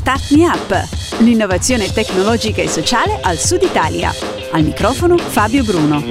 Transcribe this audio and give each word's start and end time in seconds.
Start 0.00 0.30
Me 0.30 0.46
Up, 0.46 0.88
l'innovazione 1.18 1.92
tecnologica 1.92 2.62
e 2.62 2.68
sociale 2.68 3.18
al 3.20 3.36
Sud 3.36 3.60
Italia. 3.60 4.10
Al 4.50 4.62
microfono 4.62 5.18
Fabio 5.18 5.62
Bruno. 5.62 6.02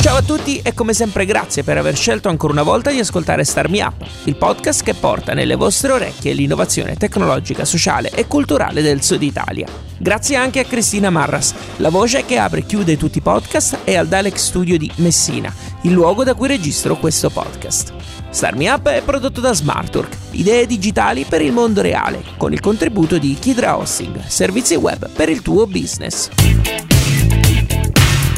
Ciao 0.00 0.16
a 0.16 0.22
tutti 0.22 0.62
e 0.64 0.72
come 0.72 0.94
sempre 0.94 1.26
grazie 1.26 1.62
per 1.62 1.76
aver 1.76 1.94
scelto 1.94 2.30
ancora 2.30 2.54
una 2.54 2.62
volta 2.62 2.90
di 2.90 3.00
ascoltare 3.00 3.44
Start 3.44 3.68
Me 3.68 3.82
Up, 3.82 4.02
il 4.24 4.36
podcast 4.36 4.82
che 4.82 4.94
porta 4.94 5.34
nelle 5.34 5.54
vostre 5.54 5.92
orecchie 5.92 6.32
l'innovazione 6.32 6.96
tecnologica, 6.96 7.66
sociale 7.66 8.08
e 8.14 8.26
culturale 8.26 8.80
del 8.80 9.02
Sud 9.02 9.22
Italia. 9.22 9.66
Grazie 9.98 10.36
anche 10.36 10.60
a 10.60 10.64
Cristina 10.64 11.10
Marras, 11.10 11.52
la 11.76 11.90
voce 11.90 12.24
che 12.24 12.38
apre 12.38 12.60
e 12.60 12.66
chiude 12.66 12.96
tutti 12.96 13.18
i 13.18 13.20
podcast 13.20 13.80
e 13.84 13.94
al 13.94 14.08
Dalek 14.08 14.38
Studio 14.38 14.78
di 14.78 14.90
Messina, 14.96 15.52
il 15.82 15.92
luogo 15.92 16.24
da 16.24 16.32
cui 16.32 16.48
registro 16.48 16.96
questo 16.96 17.28
podcast. 17.28 18.11
Start 18.32 18.56
Me 18.56 18.70
Up 18.70 18.88
è 18.88 19.02
prodotto 19.02 19.42
da 19.42 19.52
Smartwork, 19.52 20.16
idee 20.30 20.64
digitali 20.64 21.24
per 21.24 21.42
il 21.42 21.52
mondo 21.52 21.82
reale, 21.82 22.24
con 22.38 22.54
il 22.54 22.60
contributo 22.60 23.18
di 23.18 23.36
Kidra 23.38 23.76
Hosting, 23.76 24.24
servizi 24.26 24.74
web 24.74 25.10
per 25.10 25.28
il 25.28 25.42
tuo 25.42 25.66
business. 25.66 26.30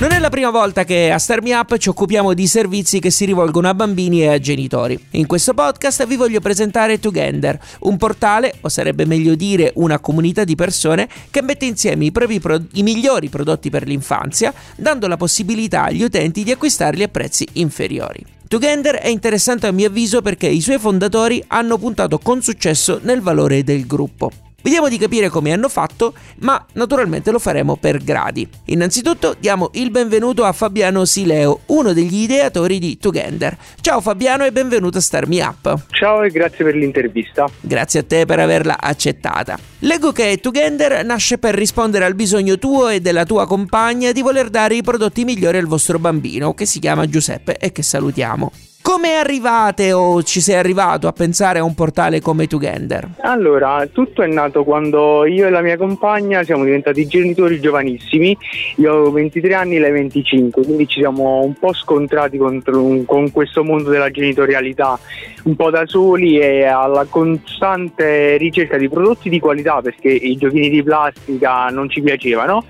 Non 0.01 0.11
è 0.11 0.19
la 0.19 0.31
prima 0.31 0.51
volta 0.51 0.83
che 0.83 1.13
a 1.13 1.19
Star 1.19 1.43
Me 1.43 1.55
Up 1.55 1.77
ci 1.77 1.91
occupiamo 1.91 2.35
di 2.35 2.49
servizi 2.49 2.99
che 2.99 3.11
si 3.11 3.25
rivolgono 3.25 3.69
a 3.69 3.75
bambini 3.75 4.23
e 4.23 4.27
a 4.27 4.41
genitori. 4.41 4.99
In 5.11 5.27
questo 5.27 5.55
podcast 5.55 6.05
vi 6.07 6.17
voglio 6.17 6.41
presentare 6.41 6.99
Together, 6.99 7.57
un 7.83 7.97
portale, 7.97 8.53
o 8.63 8.69
sarebbe 8.69 9.07
meglio 9.07 9.37
dire 9.37 9.71
una 9.77 10.01
comunità 10.01 10.43
di 10.43 10.57
persone 10.57 11.09
che 11.31 11.41
mette 11.41 11.67
insieme 11.67 12.07
i, 12.07 12.11
pro- 12.11 12.65
i 12.73 12.83
migliori 12.83 13.29
prodotti 13.29 13.71
per 13.71 13.87
l'infanzia, 13.87 14.53
dando 14.75 15.07
la 15.07 15.17
possibilità 15.17 15.85
agli 15.85 16.03
utenti 16.03 16.43
di 16.43 16.51
acquistarli 16.51 17.05
a 17.05 17.09
prezzi 17.09 17.47
inferiori. 17.53 18.34
Together 18.47 18.97
è 18.97 19.09
interessante 19.09 19.67
a 19.67 19.73
mio 19.73 19.89
avviso 19.89 20.21
perché 20.23 20.47
i 20.47 20.61
suoi 20.61 20.79
fondatori 20.79 21.43
hanno 21.49 21.79
puntato 21.79 22.19
con 22.19 22.43
successo 22.43 23.01
nel 23.03 23.21
valore 23.21 23.65
del 23.65 23.87
gruppo. 23.87 24.44
Vediamo 24.65 24.89
di 24.89 24.97
capire 24.97 25.29
come 25.29 25.53
hanno 25.53 25.69
fatto, 25.69 26.15
ma 26.39 26.65
naturalmente 26.73 27.31
lo 27.31 27.39
faremo 27.39 27.77
per 27.77 28.03
gradi. 28.03 28.49
Innanzitutto 28.69 29.37
diamo 29.39 29.69
il 29.75 29.91
benvenuto 29.91 30.45
a 30.45 30.53
Fabiano 30.53 31.05
Sileo, 31.05 31.61
uno 31.67 31.93
degli 31.93 32.23
ideatori 32.23 32.79
di 32.79 32.97
Together. 32.97 33.59
Ciao 33.83 34.01
Fabiano 34.01 34.47
e 34.47 34.53
benvenuto 34.53 34.97
a 34.97 35.01
Star 35.03 35.29
Me 35.29 35.43
Up. 35.43 35.89
Ciao 35.91 36.23
e 36.23 36.31
grazie 36.31 36.65
per 36.65 36.77
l'intervista. 36.77 37.47
Grazie 37.61 38.01
a 38.01 38.05
te 38.05 38.25
per 38.25 38.39
averla 38.39 38.81
accettata. 38.81 39.59
Leggo 39.81 40.13
che 40.13 40.39
Together 40.41 41.05
nasce 41.05 41.37
per 41.37 41.55
rispondere 41.55 42.07
al 42.07 42.15
bisogno 42.15 42.57
tuo 42.57 42.89
e 42.89 43.01
della 43.03 43.27
tua 43.27 43.47
compagna 43.47 44.13
di 44.13 44.23
voler 44.23 44.49
dare 44.49 44.77
i 44.77 44.83
prodotti 44.83 45.25
migliori 45.25 45.59
al 45.59 45.67
vostro 45.67 45.99
bambino, 45.99 46.55
che 46.55 46.65
si 46.65 46.79
chiama 46.79 47.07
Giuseppe 47.07 47.59
e 47.59 47.71
che 47.71 47.83
salutiamo. 47.83 48.51
Come 48.87 49.15
arrivate 49.15 49.95
o 49.95 50.23
ci 50.23 50.43
sei 50.43 50.57
arrivato 50.57 51.09
a 51.09 51.13
pensare 51.13 51.59
a 51.59 51.65
un 51.65 51.75
portale 51.75 52.21
come 52.21 52.47
Together? 52.47 53.09
Allora, 53.23 53.89
tutto 53.91 54.21
è 54.21 54.27
nato 54.27 54.63
quando 54.63 55.25
io 55.25 55.47
e 55.47 55.51
la 55.51 55.63
mia 55.63 55.79
compagna 55.79 56.43
siamo 56.43 56.65
diventati 56.65 57.07
genitori 57.07 57.61
giovanissimi, 57.61 58.37
io 58.77 58.91
avevo 58.93 59.13
23 59.13 59.55
anni, 59.55 59.79
lei 59.79 59.91
25, 59.91 60.63
quindi 60.65 60.87
ci 60.87 61.01
siamo 61.01 61.41
un 61.43 61.55
po' 61.55 61.73
scontrati 61.73 62.37
contro, 62.37 63.03
con 63.07 63.33
questo 63.33 63.65
mondo 63.65 63.89
della 63.89 64.11
genitorialità, 64.11 64.99
un 65.45 65.57
po' 65.57 65.71
da 65.71 65.87
soli 65.87 66.39
e 66.39 66.67
alla 66.67 67.07
costante 67.09 68.37
ricerca 68.37 68.77
di 68.77 68.91
prodotti 68.91 69.31
di 69.31 69.41
qualità 69.41 69.81
perché 69.81 70.11
i 70.11 70.37
giochini 70.37 70.69
di 70.69 70.83
plastica 70.83 71.69
non 71.69 71.89
ci 71.89 72.03
piacevano 72.03 72.67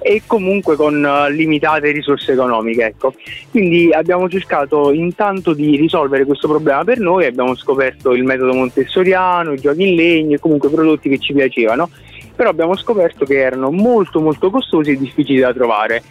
e 0.00 0.22
comunque 0.26 0.76
con 0.76 1.02
uh, 1.02 1.30
limitate 1.30 1.90
risorse 1.90 2.32
economiche. 2.32 2.84
Ecco. 2.84 3.14
Quindi 3.50 3.92
abbiamo 3.92 4.28
cercato 4.28 4.92
intanto 4.92 5.52
di 5.52 5.76
risolvere 5.76 6.24
questo 6.24 6.48
problema 6.48 6.84
per 6.84 6.98
noi, 6.98 7.26
abbiamo 7.26 7.54
scoperto 7.54 8.12
il 8.12 8.24
metodo 8.24 8.54
montessoriano, 8.54 9.52
i 9.52 9.60
giochi 9.60 9.88
in 9.88 9.94
legno 9.94 10.34
e 10.34 10.38
comunque 10.38 10.68
prodotti 10.70 11.08
che 11.08 11.18
ci 11.18 11.32
piacevano, 11.32 11.90
però 12.34 12.50
abbiamo 12.50 12.76
scoperto 12.76 13.24
che 13.24 13.38
erano 13.38 13.70
molto 13.70 14.20
molto 14.20 14.50
costosi 14.50 14.92
e 14.92 14.96
difficili 14.96 15.40
da 15.40 15.52
trovare. 15.52 16.02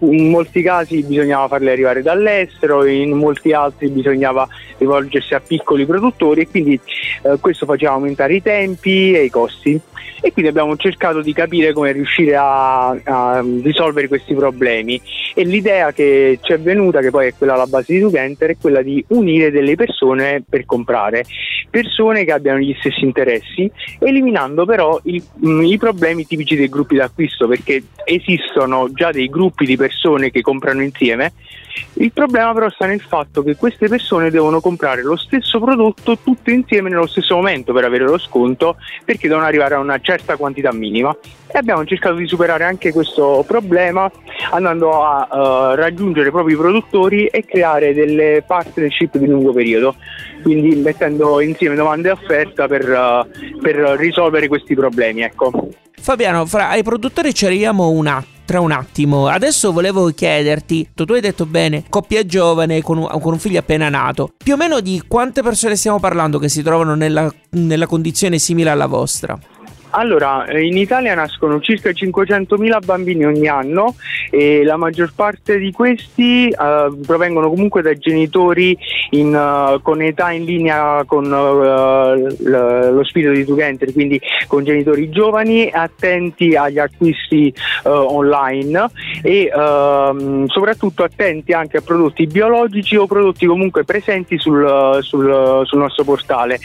In 0.00 0.30
molti 0.30 0.62
casi 0.62 1.02
bisognava 1.02 1.48
farli 1.48 1.70
arrivare 1.70 2.02
dall'estero, 2.02 2.84
in 2.84 3.12
molti 3.12 3.52
altri 3.52 3.88
bisognava 3.88 4.46
rivolgersi 4.78 5.34
a 5.34 5.40
piccoli 5.40 5.86
produttori 5.86 6.42
e 6.42 6.48
quindi 6.48 6.78
eh, 7.22 7.38
questo 7.40 7.64
faceva 7.64 7.92
aumentare 7.92 8.34
i 8.34 8.42
tempi 8.42 9.12
e 9.12 9.24
i 9.24 9.30
costi. 9.30 9.80
E 10.24 10.32
quindi 10.32 10.50
abbiamo 10.50 10.76
cercato 10.76 11.20
di 11.20 11.32
capire 11.32 11.72
come 11.72 11.90
riuscire 11.92 12.36
a, 12.36 12.90
a 12.90 13.44
risolvere 13.62 14.06
questi 14.08 14.34
problemi 14.34 15.00
e 15.34 15.44
l'idea 15.44 15.92
che 15.92 16.38
ci 16.42 16.52
è 16.52 16.58
venuta, 16.58 17.00
che 17.00 17.10
poi 17.10 17.28
è 17.28 17.34
quella 17.36 17.54
alla 17.54 17.66
base 17.66 17.92
di 17.92 18.00
Tugenter, 18.00 18.50
è 18.50 18.56
quella 18.60 18.82
di 18.82 19.04
unire 19.08 19.50
delle 19.50 19.74
persone 19.74 20.42
per 20.48 20.64
comprare, 20.64 21.24
persone 21.70 22.24
che 22.24 22.32
abbiano 22.32 22.58
gli 22.58 22.74
stessi 22.78 23.04
interessi, 23.04 23.70
eliminando 23.98 24.64
però 24.64 24.98
il, 25.04 25.22
mh, 25.34 25.62
i 25.62 25.78
problemi 25.78 26.26
tipici 26.26 26.56
dei 26.56 26.68
gruppi 26.68 26.96
d'acquisto, 26.96 27.48
perché 27.48 27.82
esistono 28.04 28.90
già 28.92 29.10
dei 29.10 29.28
gruppi 29.28 29.64
di 29.64 29.76
persone 29.76 30.30
che 30.30 30.40
comprano 30.40 30.82
insieme, 30.82 31.32
il 31.94 32.12
problema 32.12 32.52
però 32.52 32.68
sta 32.70 32.86
nel 32.86 33.00
fatto 33.00 33.42
che 33.42 33.56
queste 33.56 33.88
persone 33.88 34.30
devono 34.30 34.60
comprare 34.60 35.02
lo 35.02 35.16
stesso 35.16 35.58
prodotto 35.58 36.18
tutte 36.18 36.52
insieme 36.52 36.90
nello 36.90 37.06
stesso 37.06 37.34
momento 37.34 37.72
per 37.72 37.84
avere 37.84 38.04
lo 38.04 38.18
sconto, 38.18 38.76
perché 39.04 39.28
devono 39.28 39.46
arrivare 39.46 39.74
a 39.74 39.78
una 39.78 39.98
certa 39.98 40.36
quantità 40.36 40.72
minima 40.72 41.16
e 41.52 41.58
abbiamo 41.58 41.84
cercato 41.84 42.14
di 42.14 42.26
superare 42.26 42.64
anche 42.64 42.92
questo 42.92 43.44
problema 43.46 44.10
andando 44.50 45.04
a 45.04 45.28
uh, 45.30 45.74
raggiungere 45.74 46.28
i 46.28 46.32
propri 46.32 46.56
produttori 46.56 47.26
e 47.26 47.44
creare 47.44 47.92
delle 47.92 48.42
partnership 48.46 49.18
di 49.18 49.26
lungo 49.26 49.52
periodo, 49.52 49.96
quindi 50.42 50.74
mettendo 50.76 51.40
insieme 51.40 51.74
domanda 51.74 52.08
e 52.08 52.12
offerta 52.12 52.66
per, 52.66 52.88
uh, 52.88 53.60
per 53.60 53.76
risolvere 53.98 54.48
questi 54.48 54.74
problemi. 54.74 55.20
Ecco. 55.20 55.68
Fabiano, 56.00 56.46
fra 56.46 56.70
ai 56.70 56.82
produttori 56.82 57.34
ci 57.34 57.44
arriviamo 57.46 57.90
un 57.90 58.06
attimo 58.06 58.30
tra 58.44 58.60
un 58.60 58.72
attimo. 58.72 59.28
Adesso 59.28 59.72
volevo 59.72 60.10
chiederti, 60.10 60.90
tu 60.94 61.04
hai 61.12 61.20
detto 61.20 61.46
bene, 61.46 61.84
coppia 61.88 62.26
giovane 62.26 62.82
con 62.82 62.98
un, 62.98 63.08
con 63.20 63.32
un, 63.32 63.38
figlio 63.38 63.60
appena 63.60 63.88
nato, 63.88 64.34
più 64.36 64.54
o 64.54 64.56
meno 64.56 64.80
di 64.80 65.02
quante 65.06 65.42
persone 65.42 65.76
stiamo 65.76 66.00
parlando 66.00 66.38
che 66.38 66.48
si 66.48 66.62
trovano 66.62 66.94
nella, 66.94 67.32
nella 67.50 67.86
condizione 67.86 68.38
simile 68.38 68.68
alla 68.68 68.86
vostra? 68.86 69.38
Allora, 69.94 70.46
eh, 70.46 70.64
in 70.64 70.78
Italia 70.78 71.14
nascono 71.14 71.60
circa 71.60 71.90
500.000 71.90 72.84
bambini 72.84 73.26
ogni 73.26 73.46
anno 73.46 73.94
e 74.30 74.64
la 74.64 74.76
maggior 74.76 75.12
parte 75.14 75.58
di 75.58 75.70
questi 75.70 76.48
uh, 76.50 76.98
provengono 77.00 77.50
comunque 77.50 77.82
da 77.82 77.92
genitori 77.92 78.76
in, 79.10 79.34
uh, 79.34 79.82
con 79.82 80.00
età 80.00 80.30
in 80.30 80.44
linea 80.44 81.04
con 81.04 81.26
uh, 81.26 82.34
lo 82.42 83.04
spirito 83.04 83.32
di 83.32 83.44
Tugenter, 83.44 83.92
quindi 83.92 84.18
con 84.46 84.64
genitori 84.64 85.10
giovani 85.10 85.70
attenti 85.70 86.54
agli 86.56 86.78
acquisti 86.78 87.52
online 87.84 88.90
e 89.22 89.50
ehm, 89.54 90.46
soprattutto 90.46 91.02
attenti 91.02 91.52
anche 91.52 91.78
a 91.78 91.80
prodotti 91.80 92.26
biologici 92.26 92.96
o 92.96 93.06
prodotti 93.06 93.46
comunque 93.46 93.84
presenti 93.84 94.38
sul, 94.38 94.98
sul, 95.00 95.62
sul 95.64 95.78
nostro 95.78 96.04
portale. 96.04 96.58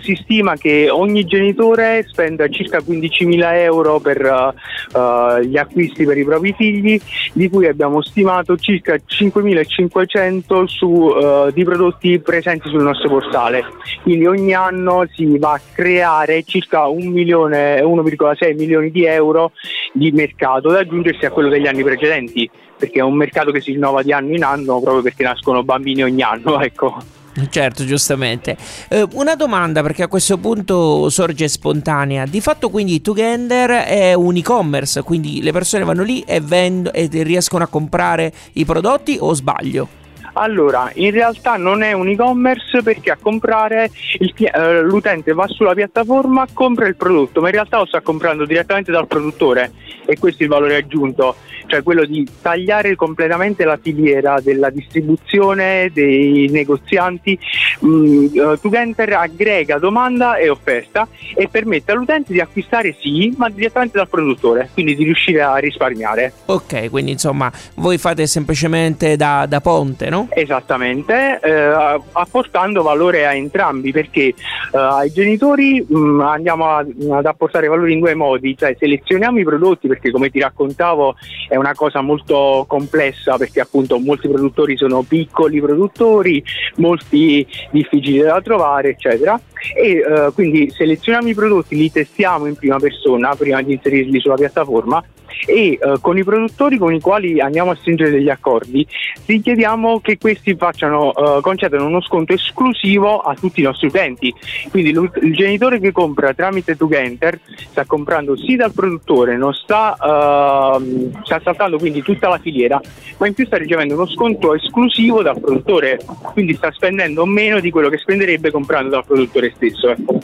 si 0.00 0.14
stima 0.16 0.56
che 0.56 0.90
ogni 0.90 1.24
genitore 1.24 2.04
spende 2.08 2.41
da 2.42 2.48
circa 2.48 2.78
15.000 2.78 3.54
euro 3.62 4.00
per 4.00 4.54
uh, 4.92 5.38
gli 5.40 5.56
acquisti 5.56 6.04
per 6.04 6.18
i 6.18 6.24
propri 6.24 6.54
figli, 6.56 7.00
di 7.32 7.48
cui 7.48 7.66
abbiamo 7.66 8.02
stimato 8.02 8.56
circa 8.56 8.94
5.500 8.94 10.64
su, 10.64 10.86
uh, 10.86 11.50
di 11.52 11.64
prodotti 11.64 12.18
presenti 12.18 12.68
sul 12.68 12.82
nostro 12.82 13.08
portale. 13.08 13.64
Quindi 14.02 14.26
ogni 14.26 14.54
anno 14.54 15.06
si 15.12 15.38
va 15.38 15.52
a 15.52 15.60
creare 15.72 16.42
circa 16.42 16.86
1 16.86 17.10
milione, 17.10 17.80
1,6 17.80 18.56
milioni 18.56 18.90
di 18.90 19.04
euro 19.04 19.52
di 19.92 20.10
mercato 20.10 20.70
da 20.70 20.80
aggiungersi 20.80 21.24
a 21.26 21.30
quello 21.30 21.48
degli 21.48 21.66
anni 21.66 21.82
precedenti, 21.82 22.50
perché 22.76 22.98
è 22.98 23.02
un 23.02 23.14
mercato 23.14 23.52
che 23.52 23.60
si 23.60 23.72
rinnova 23.72 24.02
di 24.02 24.12
anno 24.12 24.34
in 24.34 24.42
anno 24.42 24.80
proprio 24.80 25.02
perché 25.02 25.22
nascono 25.22 25.62
bambini 25.62 26.02
ogni 26.02 26.22
anno. 26.22 26.60
Ecco. 26.72 27.21
Certo, 27.48 27.84
giustamente. 27.86 28.56
Eh, 28.88 29.06
una 29.12 29.34
domanda 29.34 29.80
perché 29.80 30.02
a 30.02 30.08
questo 30.08 30.36
punto 30.36 31.08
sorge 31.08 31.48
spontanea. 31.48 32.26
Di 32.26 32.40
fatto 32.40 32.68
quindi 32.68 33.00
Together 33.00 33.70
è 33.84 34.12
un 34.12 34.36
e-commerce, 34.36 35.02
quindi 35.02 35.40
le 35.40 35.52
persone 35.52 35.84
vanno 35.84 36.02
lì 36.02 36.20
e, 36.26 36.40
vend- 36.40 36.90
e 36.92 37.08
riescono 37.22 37.64
a 37.64 37.68
comprare 37.68 38.32
i 38.54 38.64
prodotti 38.64 39.16
o 39.18 39.32
sbaglio? 39.32 40.01
Allora, 40.34 40.90
in 40.94 41.10
realtà 41.10 41.56
non 41.56 41.82
è 41.82 41.92
un 41.92 42.08
e-commerce 42.08 42.82
perché 42.82 43.10
a 43.10 43.18
comprare 43.20 43.90
il, 44.18 44.32
eh, 44.38 44.82
l'utente 44.82 45.32
va 45.32 45.46
sulla 45.46 45.74
piattaforma, 45.74 46.46
compra 46.52 46.86
il 46.86 46.96
prodotto, 46.96 47.40
ma 47.40 47.48
in 47.48 47.54
realtà 47.54 47.78
lo 47.78 47.86
sta 47.86 48.00
comprando 48.00 48.46
direttamente 48.46 48.90
dal 48.90 49.06
produttore 49.06 49.72
e 50.06 50.18
questo 50.18 50.42
è 50.42 50.46
il 50.46 50.52
valore 50.52 50.76
aggiunto, 50.76 51.36
cioè 51.66 51.82
quello 51.82 52.04
di 52.04 52.26
tagliare 52.40 52.96
completamente 52.96 53.64
la 53.64 53.78
filiera 53.80 54.40
della 54.40 54.70
distribuzione, 54.70 55.90
dei 55.92 56.48
negozianti, 56.50 57.38
mm, 57.84 58.26
uh, 58.32 58.58
Tugenter 58.60 59.12
aggrega 59.12 59.78
domanda 59.78 60.36
e 60.36 60.48
offerta 60.48 61.08
e 61.34 61.48
permette 61.48 61.92
all'utente 61.92 62.32
di 62.32 62.40
acquistare 62.40 62.94
sì, 62.98 63.32
ma 63.36 63.48
direttamente 63.48 63.98
dal 63.98 64.08
produttore, 64.08 64.70
quindi 64.72 64.94
di 64.94 65.04
riuscire 65.04 65.42
a 65.42 65.56
risparmiare. 65.56 66.32
Ok, 66.46 66.90
quindi 66.90 67.12
insomma 67.12 67.50
voi 67.76 67.98
fate 67.98 68.26
semplicemente 68.26 69.16
da, 69.16 69.46
da 69.48 69.60
ponte, 69.60 70.08
no? 70.08 70.28
Esattamente, 70.30 71.40
eh, 71.42 72.00
apportando 72.12 72.82
valore 72.82 73.26
a 73.26 73.34
entrambi 73.34 73.92
perché 73.92 74.28
eh, 74.28 74.34
ai 74.72 75.10
genitori 75.12 75.84
mh, 75.86 75.96
mm, 75.96 76.20
andiamo 76.20 76.66
a, 76.66 76.78
ad 76.78 77.26
apportare 77.26 77.68
valore 77.68 77.92
in 77.92 78.00
due 78.00 78.14
modi, 78.14 78.56
cioè 78.56 78.76
selezioniamo 78.78 79.38
i 79.38 79.44
prodotti 79.44 79.88
perché 79.88 80.10
come 80.10 80.30
ti 80.30 80.40
raccontavo 80.40 81.16
è 81.48 81.56
una 81.56 81.74
cosa 81.74 82.00
molto 82.00 82.64
complessa 82.68 83.36
perché 83.36 83.60
appunto 83.60 83.98
molti 83.98 84.28
produttori 84.28 84.76
sono 84.76 85.02
piccoli 85.02 85.60
produttori, 85.60 86.42
molti 86.76 87.46
difficili 87.72 88.18
da 88.18 88.40
trovare, 88.40 88.90
eccetera. 88.90 89.40
E 89.74 89.96
eh, 89.96 90.30
quindi 90.34 90.70
selezioniamo 90.70 91.28
i 91.28 91.34
prodotti, 91.34 91.76
li 91.76 91.90
testiamo 91.90 92.46
in 92.46 92.54
prima 92.54 92.78
persona 92.78 93.34
prima 93.34 93.60
di 93.62 93.72
inserirli 93.72 94.20
sulla 94.20 94.34
piattaforma 94.34 95.02
e 95.46 95.72
eh, 95.72 95.78
con 96.00 96.18
i 96.18 96.24
produttori 96.24 96.78
con 96.78 96.94
i 96.94 97.00
quali 97.00 97.40
andiamo 97.40 97.70
a 97.70 97.76
stringere 97.76 98.10
degli 98.10 98.28
accordi 98.28 98.86
richiediamo 99.26 100.00
che 100.00 100.18
questi 100.18 100.54
facciano, 100.56 101.12
eh, 101.14 101.40
concedano 101.40 101.86
uno 101.86 102.00
sconto 102.00 102.32
esclusivo 102.32 103.18
a 103.18 103.34
tutti 103.34 103.60
i 103.60 103.64
nostri 103.64 103.88
utenti. 103.88 104.32
Quindi 104.70 104.90
il 104.90 105.34
genitore 105.34 105.80
che 105.80 105.92
compra 105.92 106.34
tramite 106.34 106.76
Tugenter 106.76 107.38
sta 107.70 107.84
comprando 107.84 108.36
sì 108.36 108.56
dal 108.56 108.72
produttore, 108.72 109.36
non 109.36 109.52
sta, 109.52 109.94
eh, 109.94 111.10
sta 111.24 111.40
saltando 111.42 111.78
quindi 111.78 112.02
tutta 112.02 112.28
la 112.28 112.38
filiera, 112.38 112.80
ma 113.18 113.26
in 113.26 113.34
più 113.34 113.46
sta 113.46 113.56
ricevendo 113.56 113.94
uno 113.94 114.06
sconto 114.06 114.54
esclusivo 114.54 115.22
dal 115.22 115.40
produttore, 115.40 115.98
quindi 116.32 116.54
sta 116.54 116.70
spendendo 116.72 117.24
meno 117.24 117.60
di 117.60 117.70
quello 117.70 117.88
che 117.88 117.98
spenderebbe 117.98 118.50
comprando 118.50 118.90
dal 118.90 119.06
produttore 119.06 119.52
stesso. 119.54 119.90
Ecco. 119.90 120.20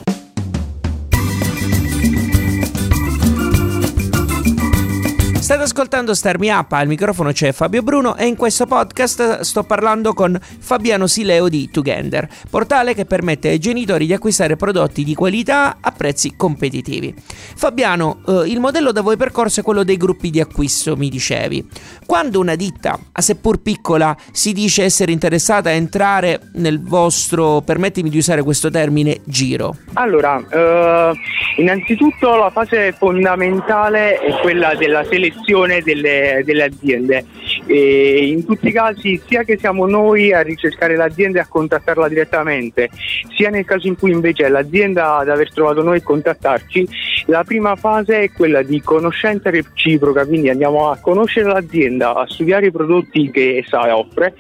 State 5.49 5.63
ascoltando 5.63 6.13
Starmi 6.13 6.51
Up, 6.51 6.73
al 6.73 6.87
microfono 6.87 7.33
c'è 7.33 7.53
Fabio 7.53 7.83
Bruno 7.83 8.17
e 8.17 8.27
in 8.27 8.37
questo 8.37 8.67
podcast 8.67 9.41
sto 9.41 9.63
parlando 9.63 10.13
con 10.13 10.39
Fabiano 10.39 11.07
Sileo 11.07 11.49
di 11.49 11.71
Together, 11.71 12.29
portale 12.51 12.93
che 12.93 13.07
permette 13.07 13.49
ai 13.49 13.59
genitori 13.59 14.05
di 14.05 14.13
acquistare 14.13 14.57
prodotti 14.57 15.05
di 15.05 15.15
qualità 15.15 15.79
a 15.81 15.91
prezzi 15.91 16.37
competitivi. 16.37 17.15
Fabiano, 17.17 18.21
eh, 18.29 18.51
il 18.51 18.61
modello 18.61 18.93
da 18.93 19.01
voi 19.01 19.17
percorso 19.17 19.61
è 19.61 19.63
quello 19.63 19.85
dei 19.85 19.97
gruppi 19.97 20.29
di 20.29 20.39
acquisto, 20.39 20.99
mi 20.99 21.09
dicevi. 21.09 21.67
Quando 22.05 22.41
una 22.41 22.55
ditta, 22.55 22.99
a 23.11 23.23
seppur 23.23 23.63
piccola, 23.63 24.15
si 24.31 24.53
dice 24.53 24.85
essere 24.85 25.13
interessata 25.13 25.71
a 25.71 25.73
entrare 25.73 26.51
nel 26.57 26.83
vostro, 26.83 27.63
permettimi 27.63 28.11
di 28.11 28.19
usare 28.19 28.43
questo 28.43 28.69
termine, 28.69 29.21
giro? 29.25 29.77
Allora, 29.95 30.45
eh, 30.47 31.13
innanzitutto 31.57 32.37
la 32.37 32.51
fase 32.51 32.93
fondamentale 32.93 34.19
è 34.19 34.39
quella 34.43 34.75
della 34.75 35.05
selezione 35.05 35.37
gestione 35.39 35.83
delle, 35.83 36.43
delle 36.45 36.65
aziende. 36.65 37.25
E 37.67 38.27
in 38.29 38.45
tutti 38.45 38.69
i 38.69 38.73
casi 38.73 39.21
sia 39.27 39.43
che 39.43 39.59
siamo 39.59 39.87
noi 39.87 40.33
a 40.33 40.43
ricercare 40.43 40.97
l'azienda 40.97 41.39
e 41.39 41.43
a 41.43 41.47
contattarla 41.49 42.09
direttamente, 42.09 42.91
sia 43.37 43.51
nel 43.51 43.65
caso 43.65 43.87
in 43.87 43.97
cui 43.97 44.11
invece 44.11 44.47
è 44.47 44.49
l'azienda 44.49 45.17
ad 45.17 45.29
aver 45.29 45.53
trovato 45.53 45.83
noi 45.83 45.99
e 45.99 46.03
contattarci, 46.03 46.89
la 47.27 47.45
prima 47.45 47.77
fase 47.77 48.21
è 48.21 48.31
quella 48.33 48.63
di 48.63 48.81
conoscenza 48.81 49.51
reciproca, 49.51 50.27
quindi 50.27 50.49
andiamo 50.49 50.91
a 50.91 50.99
conoscere 50.99 51.51
l'azienda, 51.51 52.15
a 52.15 52.27
studiare 52.27 52.67
i 52.67 52.73
prodotti 52.73 53.31
che 53.31 53.63
essa 53.65 53.97
offre, 53.97 54.35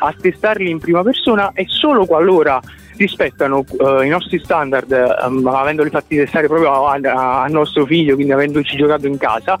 a 0.00 0.14
testarli 0.18 0.70
in 0.70 0.78
prima 0.78 1.02
persona 1.02 1.52
e 1.54 1.64
solo 1.68 2.04
qualora 2.06 2.60
rispettano 2.96 3.64
uh, 3.78 4.00
i 4.02 4.08
nostri 4.08 4.38
standard 4.42 4.90
um, 5.24 5.46
avendoli 5.46 5.90
fatti 5.90 6.16
testare 6.16 6.46
proprio 6.46 6.86
a, 6.86 7.42
a, 7.42 7.46
nostro 7.46 7.86
figlio 7.86 8.14
quindi 8.14 8.32
avendoci 8.32 8.76
giocato 8.76 9.06
in 9.06 9.18
casa 9.18 9.58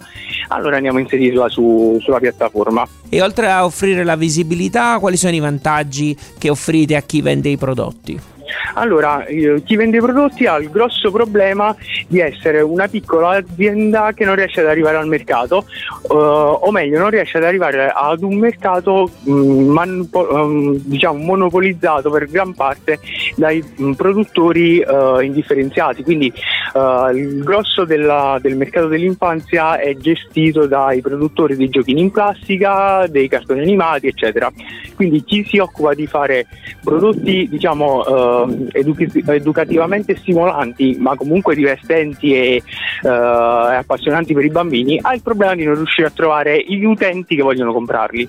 allora 0.48 0.76
andiamo 0.76 0.98
a 0.98 1.00
inserirla 1.00 1.48
su, 1.48 1.98
sulla 2.00 2.18
piattaforma 2.18 2.86
e 3.08 3.22
oltre 3.22 3.50
a 3.50 3.64
offrire 3.64 4.04
la 4.04 4.16
visibilità 4.16 4.98
quali 4.98 5.16
sono 5.16 5.34
i 5.34 5.40
vantaggi 5.40 6.16
che 6.38 6.50
offrite 6.50 6.96
a 6.96 7.02
chi 7.02 7.22
vende 7.22 7.48
i 7.48 7.56
prodotti? 7.56 8.32
Allora, 8.74 9.24
eh, 9.24 9.62
chi 9.64 9.76
vende 9.76 9.98
i 9.98 10.00
prodotti 10.00 10.46
ha 10.46 10.56
il 10.56 10.70
grosso 10.70 11.10
problema 11.10 11.74
di 12.08 12.20
essere 12.20 12.60
una 12.60 12.88
piccola 12.88 13.30
azienda 13.30 14.12
che 14.12 14.24
non 14.24 14.34
riesce 14.34 14.60
ad 14.60 14.66
arrivare 14.66 14.96
al 14.96 15.06
mercato, 15.06 15.66
uh, 16.02 16.14
o 16.14 16.70
meglio, 16.70 16.98
non 16.98 17.10
riesce 17.10 17.38
ad 17.38 17.44
arrivare 17.44 17.92
ad 17.94 18.22
un 18.22 18.36
mercato 18.36 19.10
um, 19.24 19.66
man, 19.68 20.08
um, 20.12 20.76
diciamo 20.84 21.18
monopolizzato 21.18 22.10
per 22.10 22.28
gran 22.28 22.54
parte 22.54 22.98
dai 23.36 23.62
um, 23.78 23.94
produttori 23.94 24.82
uh, 24.86 25.20
indifferenziati. 25.20 26.02
Quindi 26.02 26.32
uh, 26.74 27.14
il 27.14 27.42
grosso 27.42 27.84
della, 27.84 28.38
del 28.40 28.56
mercato 28.56 28.88
dell'infanzia 28.88 29.78
è 29.78 29.94
gestito 29.96 30.66
dai 30.66 31.00
produttori 31.00 31.56
dei 31.56 31.68
giochini 31.68 32.00
in 32.00 32.10
plastica, 32.10 33.06
dei 33.08 33.28
cartoni 33.28 33.60
animati, 33.60 34.06
eccetera. 34.08 34.50
Quindi 35.04 35.24
chi 35.24 35.44
si 35.44 35.58
occupa 35.58 35.92
di 35.92 36.06
fare 36.06 36.46
prodotti, 36.82 37.46
diciamo, 37.50 38.46
educ- 38.72 39.28
educativamente 39.28 40.16
stimolanti, 40.16 40.96
ma 40.98 41.14
comunque 41.14 41.54
divertenti 41.54 42.32
e 42.34 42.62
uh, 43.02 43.08
appassionanti 43.08 44.32
per 44.32 44.46
i 44.46 44.50
bambini, 44.50 44.98
ha 45.02 45.14
il 45.14 45.20
problema 45.20 45.54
di 45.54 45.64
non 45.64 45.74
riuscire 45.74 46.06
a 46.06 46.10
trovare 46.10 46.64
gli 46.66 46.84
utenti 46.84 47.36
che 47.36 47.42
vogliono 47.42 47.74
comprarli. 47.74 48.26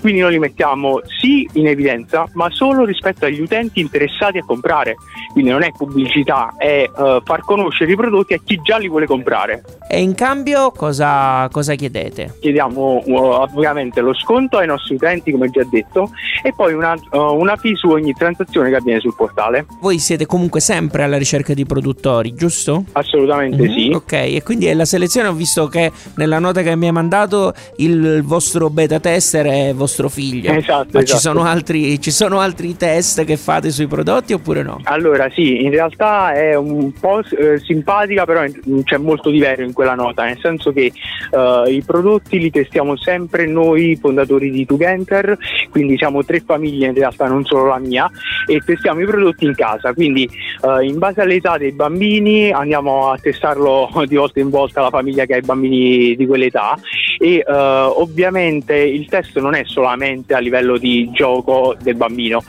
Quindi 0.00 0.20
noi 0.20 0.32
li 0.32 0.38
mettiamo 0.38 1.00
sì 1.04 1.46
in 1.54 1.66
evidenza, 1.66 2.26
ma 2.32 2.48
solo 2.50 2.86
rispetto 2.86 3.26
agli 3.26 3.40
utenti 3.40 3.80
interessati 3.80 4.38
a 4.38 4.44
comprare. 4.44 4.94
Quindi 5.32 5.50
non 5.50 5.62
è 5.62 5.70
pubblicità, 5.76 6.54
è 6.56 6.88
uh, 6.88 7.20
far 7.22 7.40
conoscere 7.42 7.92
i 7.92 7.96
prodotti 7.96 8.32
a 8.32 8.40
chi 8.42 8.58
già 8.62 8.78
li 8.78 8.88
vuole 8.88 9.04
comprare. 9.04 9.62
E 9.90 10.00
in 10.00 10.14
cambio 10.14 10.70
cosa, 10.70 11.48
cosa 11.52 11.74
chiedete? 11.74 12.38
Chiediamo 12.40 13.02
uh, 13.04 13.14
ovviamente 13.14 14.00
lo 14.00 14.14
sconto 14.14 14.56
ai 14.56 14.66
nostri 14.66 14.94
utenti, 14.94 15.30
come 15.30 15.50
già 15.50 15.62
detto, 15.64 16.10
e 16.42 16.52
poi 16.54 16.72
una, 16.74 16.94
uh, 17.10 17.18
una 17.18 17.56
fee 17.56 17.74
su 17.74 17.88
ogni 17.88 18.12
transazione 18.12 18.70
che 18.70 18.76
avviene 18.76 19.00
sul 19.00 19.14
portale. 19.14 19.66
Voi 19.80 19.98
siete 19.98 20.26
comunque 20.26 20.60
sempre 20.60 21.02
alla 21.02 21.18
ricerca 21.18 21.54
di 21.54 21.64
produttori, 21.64 22.34
giusto? 22.34 22.84
Assolutamente 22.92 23.62
mm-hmm. 23.62 23.76
sì. 23.76 23.90
Ok, 23.94 24.12
e 24.12 24.42
quindi 24.44 24.72
la 24.72 24.84
selezione 24.84 25.28
ho 25.28 25.34
visto 25.34 25.66
che 25.68 25.90
nella 26.16 26.38
nota 26.38 26.62
che 26.62 26.74
mi 26.76 26.86
hai 26.86 26.92
mandato 26.92 27.52
il 27.76 28.22
vostro 28.22 28.70
beta 28.70 29.00
tester 29.00 29.46
è 29.46 29.74
vostro 29.74 30.08
figlio. 30.08 30.52
Esatto. 30.52 30.88
Ma 30.92 31.00
esatto. 31.00 31.04
Ci, 31.04 31.16
sono 31.18 31.44
altri, 31.44 32.00
ci 32.00 32.10
sono 32.10 32.40
altri 32.40 32.76
test 32.76 33.24
che 33.24 33.36
fate 33.36 33.70
sui 33.70 33.86
prodotti 33.86 34.32
oppure 34.32 34.62
no? 34.62 34.80
Allora 34.84 35.28
sì, 35.30 35.62
in 35.62 35.70
realtà 35.70 36.32
è 36.32 36.54
un 36.54 36.92
po' 36.92 37.20
eh, 37.20 37.58
simpatica, 37.58 38.24
però 38.24 38.44
c'è 38.84 38.96
molto 38.96 39.30
di 39.30 39.38
vero 39.38 39.62
in 39.62 39.72
quella 39.72 39.94
nota, 39.94 40.24
nel 40.24 40.38
senso 40.40 40.72
che 40.72 40.92
uh, 41.30 41.68
i 41.68 41.82
prodotti 41.82 42.38
li 42.38 42.50
testiamo 42.50 42.96
sempre 42.96 43.46
noi 43.46 43.96
fondatori 44.00 44.50
di 44.50 44.64
Tugenter, 44.66 45.36
quindi 45.70 45.93
siamo 45.96 46.24
tre 46.24 46.40
famiglie 46.40 46.88
in 46.88 46.94
realtà, 46.94 47.26
non 47.26 47.44
solo 47.44 47.66
la 47.66 47.78
mia, 47.78 48.10
e 48.46 48.60
testiamo 48.64 49.00
i 49.00 49.06
prodotti 49.06 49.44
in 49.44 49.54
casa, 49.54 49.92
quindi 49.92 50.28
uh, 50.62 50.80
in 50.80 50.98
base 50.98 51.20
all'età 51.20 51.56
dei 51.58 51.72
bambini 51.72 52.50
andiamo 52.50 53.10
a 53.10 53.18
testarlo 53.18 53.90
di 54.06 54.16
volta 54.16 54.40
in 54.40 54.50
volta 54.50 54.80
la 54.80 54.90
famiglia 54.90 55.24
che 55.24 55.34
ha 55.34 55.38
i 55.38 55.42
bambini 55.42 56.16
di 56.16 56.26
quell'età. 56.26 56.78
E 57.18 57.44
uh, 57.46 57.52
ovviamente 57.52 58.74
il 58.74 59.06
test 59.08 59.38
non 59.38 59.54
è 59.54 59.62
solamente 59.64 60.34
a 60.34 60.38
livello 60.38 60.76
di 60.76 61.10
gioco 61.12 61.76
del 61.80 61.94
bambino, 61.94 62.42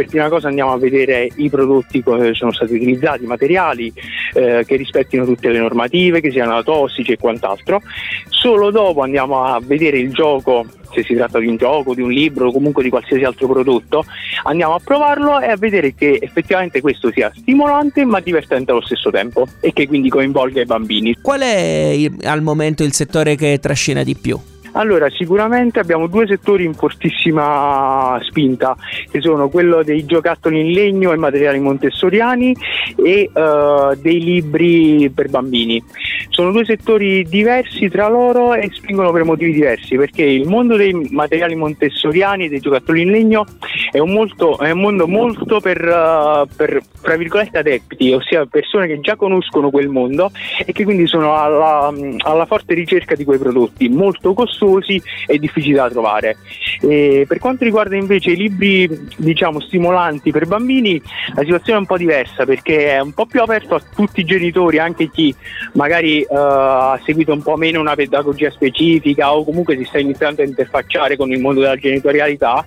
per 0.00 0.08
prima 0.08 0.28
cosa 0.30 0.48
andiamo 0.48 0.72
a 0.72 0.78
vedere 0.78 1.28
i 1.36 1.50
prodotti 1.50 2.02
che 2.02 2.32
sono 2.32 2.52
stati 2.52 2.74
utilizzati, 2.74 3.24
i 3.24 3.26
materiali 3.26 3.92
eh, 4.32 4.64
che 4.66 4.76
rispettino 4.76 5.26
tutte 5.26 5.50
le 5.50 5.58
normative, 5.58 6.22
che 6.22 6.30
siano 6.30 6.62
tossici 6.62 7.12
e 7.12 7.16
quant'altro. 7.18 7.82
Solo 8.28 8.70
dopo 8.70 9.02
andiamo 9.02 9.44
a 9.44 9.60
vedere 9.62 9.98
il 9.98 10.10
gioco 10.12 10.64
se 10.92 11.04
si 11.04 11.14
tratta 11.14 11.38
di 11.38 11.46
un 11.46 11.56
gioco, 11.56 11.94
di 11.94 12.00
un 12.00 12.10
libro 12.10 12.48
o 12.48 12.52
comunque 12.52 12.82
di 12.82 12.88
qualsiasi 12.88 13.22
altro 13.22 13.46
prodotto, 13.46 14.04
andiamo 14.44 14.74
a 14.74 14.80
provarlo 14.82 15.38
e 15.38 15.50
a 15.50 15.56
vedere 15.56 15.94
che 15.94 16.18
effettivamente 16.20 16.80
questo 16.80 17.12
sia 17.12 17.30
stimolante 17.36 18.04
ma 18.04 18.20
divertente 18.20 18.72
allo 18.72 18.80
stesso 18.80 19.10
tempo 19.10 19.46
e 19.60 19.72
che 19.72 19.86
quindi 19.86 20.08
coinvolga 20.08 20.62
i 20.62 20.66
bambini. 20.66 21.16
Qual 21.20 21.40
è 21.40 22.10
al 22.24 22.42
momento 22.42 22.82
il 22.82 22.92
settore 22.92 23.36
che 23.36 23.58
trascina 23.60 24.02
di 24.02 24.16
più? 24.16 24.40
Allora, 24.72 25.10
sicuramente 25.10 25.80
abbiamo 25.80 26.06
due 26.06 26.26
settori 26.26 26.64
in 26.64 26.74
fortissima 26.74 28.18
spinta, 28.22 28.76
che 29.10 29.20
sono 29.20 29.48
quello 29.48 29.82
dei 29.82 30.04
giocattoli 30.04 30.60
in 30.60 30.72
legno 30.72 31.12
e 31.12 31.16
materiali 31.16 31.58
montessoriani 31.58 32.54
e 32.96 33.30
uh, 33.32 33.96
dei 34.00 34.22
libri 34.22 35.10
per 35.12 35.28
bambini. 35.28 35.82
Sono 36.28 36.52
due 36.52 36.64
settori 36.64 37.24
diversi 37.24 37.88
tra 37.88 38.08
loro 38.08 38.54
e 38.54 38.70
spingono 38.72 39.10
per 39.10 39.24
motivi 39.24 39.52
diversi, 39.52 39.96
perché 39.96 40.22
il 40.22 40.46
mondo 40.46 40.76
dei 40.76 40.92
materiali 41.10 41.56
montessoriani 41.56 42.44
e 42.44 42.48
dei 42.48 42.60
giocattoli 42.60 43.02
in 43.02 43.10
legno 43.10 43.44
è 43.90 43.98
un, 43.98 44.12
molto, 44.12 44.56
è 44.58 44.70
un 44.70 44.80
mondo 44.80 45.08
molto 45.08 45.58
per, 45.58 45.82
uh, 45.82 46.48
per, 46.54 46.80
tra 47.02 47.16
virgolette, 47.16 47.58
adepti, 47.58 48.12
ossia 48.12 48.46
persone 48.46 48.86
che 48.86 49.00
già 49.00 49.16
conoscono 49.16 49.70
quel 49.70 49.88
mondo 49.88 50.30
e 50.64 50.72
che 50.72 50.84
quindi 50.84 51.08
sono 51.08 51.34
alla, 51.34 51.92
alla 52.18 52.46
forte 52.46 52.74
ricerca 52.74 53.16
di 53.16 53.24
quei 53.24 53.38
prodotti 53.38 53.88
molto 53.88 54.32
costosi 54.32 54.58
costosi 54.60 55.02
e 55.26 55.38
difficili 55.38 55.74
da 55.74 55.88
trovare. 55.88 56.36
E 56.82 57.24
per 57.26 57.38
quanto 57.38 57.64
riguarda 57.64 57.96
invece 57.96 58.32
i 58.32 58.36
libri 58.36 59.08
diciamo 59.16 59.60
stimolanti 59.60 60.30
per 60.30 60.46
bambini, 60.46 61.00
la 61.34 61.42
situazione 61.42 61.78
è 61.78 61.80
un 61.80 61.86
po' 61.86 61.96
diversa 61.96 62.44
perché 62.44 62.94
è 62.94 63.00
un 63.00 63.12
po' 63.12 63.26
più 63.26 63.40
aperto 63.40 63.74
a 63.74 63.82
tutti 63.94 64.20
i 64.20 64.24
genitori, 64.24 64.78
anche 64.78 65.10
chi 65.10 65.34
magari 65.72 66.24
uh, 66.28 66.34
ha 66.34 67.00
seguito 67.04 67.32
un 67.32 67.42
po' 67.42 67.56
meno 67.56 67.80
una 67.80 67.94
pedagogia 67.94 68.50
specifica 68.50 69.34
o 69.34 69.44
comunque 69.44 69.76
si 69.76 69.84
sta 69.84 69.98
iniziando 69.98 70.42
a 70.42 70.44
interfacciare 70.44 71.16
con 71.16 71.30
il 71.30 71.40
mondo 71.40 71.60
della 71.60 71.76
genitorialità 71.76 72.66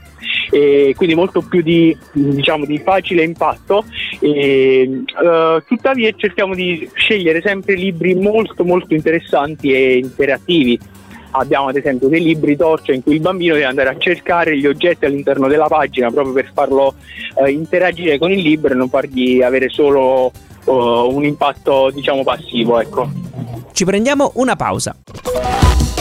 e 0.50 0.94
quindi 0.96 1.16
molto 1.16 1.42
più 1.42 1.62
di, 1.62 1.96
diciamo, 2.12 2.66
di 2.66 2.78
facile 2.80 3.24
impatto. 3.24 3.86
E, 4.20 5.04
uh, 5.22 5.64
tuttavia 5.66 6.12
cerchiamo 6.16 6.54
di 6.54 6.90
scegliere 6.94 7.42
sempre 7.42 7.76
libri 7.76 8.16
molto 8.16 8.64
molto 8.64 8.94
interessanti 8.94 9.72
e 9.72 9.98
interattivi 9.98 10.80
abbiamo 11.34 11.68
ad 11.68 11.76
esempio 11.76 12.08
dei 12.08 12.22
libri 12.22 12.56
torcia 12.56 12.94
in 12.94 13.04
cui 13.04 13.16
il 13.16 13.22
bambino 13.22 13.54
deve 13.54 13.66
andare 13.66 13.90
a 13.90 13.98
cercare 13.98 14.58
gli 14.58 14.66
oggetti 14.66 15.06
all'interno 15.06 15.48
della 15.48 15.68
pagina 15.68 16.10
proprio 16.10 16.34
per 16.34 16.52
farlo 16.54 16.96
eh, 17.44 17.52
interagire 17.52 18.18
con 18.18 18.32
il 18.32 18.42
libro 18.42 18.74
e 18.74 18.76
non 18.76 18.90
fargli 18.90 19.42
avere 19.42 19.70
solo 19.70 20.32
uh, 20.66 20.72
un 20.74 21.24
impatto 21.24 21.90
diciamo 21.92 22.24
passivo 22.24 22.80
ecco. 22.80 23.10
ci 23.72 23.86
prendiamo 23.86 24.32
una 24.36 24.56
pausa 24.56 24.96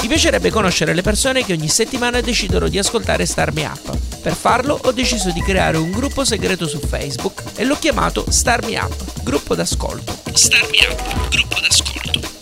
mi 0.03 0.09
piacerebbe 0.09 0.51
conoscere 0.51 0.95
le 0.95 1.03
persone 1.03 1.45
che 1.45 1.53
ogni 1.53 1.69
settimana 1.69 2.21
decidono 2.21 2.67
di 2.67 2.77
ascoltare 2.77 3.25
Star 3.25 3.53
Me 3.53 3.67
Up. 3.67 3.97
Per 4.21 4.35
farlo 4.35 4.77
ho 4.83 4.91
deciso 4.91 5.31
di 5.31 5.41
creare 5.41 5.77
un 5.77 5.93
gruppo 5.93 6.25
segreto 6.25 6.67
su 6.67 6.81
Facebook 6.81 7.45
e 7.55 7.65
l'ho 7.65 7.77
chiamato 7.77 8.25
Star 8.29 8.65
Me 8.65 8.79
Up, 8.79 9.23
gruppo 9.23 9.55
d'ascolto. 9.55 10.13
Star 10.33 10.69
Me 10.73 10.91
Up, 10.91 11.31
gruppo 11.31 11.61
d'ascolto. 11.61 11.92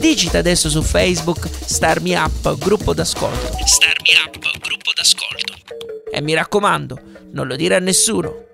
Digita 0.00 0.38
adesso 0.38 0.70
su 0.70 0.80
Facebook 0.80 1.46
Star 1.66 2.00
Me 2.00 2.16
Up, 2.16 2.56
gruppo 2.56 2.94
d'ascolto. 2.94 3.58
Star 3.66 3.96
Me 4.00 4.12
Up, 4.24 4.38
gruppo 4.58 4.92
d'ascolto. 4.96 5.52
E 6.10 6.22
mi 6.22 6.32
raccomando, 6.32 6.98
non 7.32 7.46
lo 7.46 7.54
dire 7.54 7.74
a 7.74 7.80
nessuno. 7.80 8.46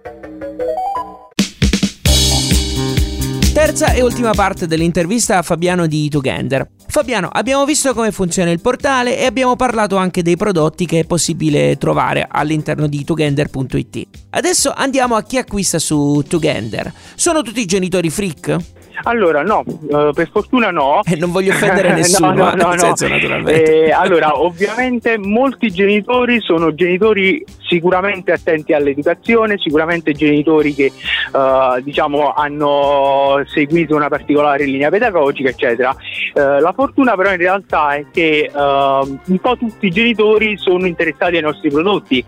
Terza 3.52 3.92
e 3.92 4.02
ultima 4.02 4.32
parte 4.32 4.66
dell'intervista 4.66 5.38
a 5.38 5.42
Fabiano 5.42 5.86
di 5.86 6.08
Together. 6.08 6.68
Fabiano, 6.88 7.28
abbiamo 7.28 7.64
visto 7.64 7.94
come 7.94 8.10
funziona 8.10 8.50
il 8.50 8.60
portale 8.60 9.16
e 9.16 9.24
abbiamo 9.24 9.54
parlato 9.54 9.96
anche 9.96 10.22
dei 10.22 10.36
prodotti 10.36 10.84
che 10.84 10.98
è 10.98 11.04
possibile 11.04 11.78
trovare 11.78 12.26
all'interno 12.28 12.88
di 12.88 13.04
Tugender.it. 13.04 14.06
Adesso 14.30 14.72
andiamo 14.74 15.14
a 15.14 15.22
chi 15.22 15.38
acquista 15.38 15.78
su 15.78 16.24
Tugender. 16.26 16.92
Sono 17.14 17.42
tutti 17.42 17.64
genitori 17.66 18.10
freak? 18.10 18.56
Allora, 19.04 19.42
no, 19.42 19.62
uh, 19.66 20.12
per 20.12 20.28
fortuna 20.30 20.70
no. 20.70 21.00
E 21.04 21.16
non 21.16 21.32
voglio 21.32 21.52
offendere 21.52 21.92
nessuno, 21.94 22.32
no, 22.32 22.52
no, 22.54 22.74
no, 22.74 22.96
senso, 22.96 23.06
eh, 23.06 23.90
allora, 23.90 24.40
ovviamente 24.40 25.18
molti 25.18 25.70
genitori 25.70 26.40
sono 26.40 26.74
genitori 26.74 27.44
sicuramente 27.66 28.32
attenti 28.32 28.72
all'educazione, 28.72 29.58
sicuramente 29.58 30.12
genitori 30.12 30.74
che 30.74 30.92
uh, 31.32 31.80
diciamo 31.82 32.32
hanno 32.32 33.42
seguito 33.46 33.94
una 33.94 34.08
particolare 34.08 34.64
linea 34.64 34.88
pedagogica, 34.90 35.50
eccetera. 35.50 35.94
La 36.34 36.72
fortuna 36.76 37.16
però 37.16 37.30
in 37.30 37.38
realtà 37.38 37.94
è 37.94 38.04
che 38.12 38.50
un 38.52 39.38
po' 39.40 39.56
tutti 39.56 39.86
i 39.86 39.90
genitori 39.90 40.58
sono 40.58 40.86
interessati 40.86 41.36
ai 41.36 41.42
nostri 41.42 41.70
prodotti. 41.70 42.24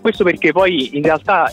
questo 0.00 0.24
perché 0.24 0.52
poi 0.52 0.96
in 0.96 1.02
realtà 1.02 1.50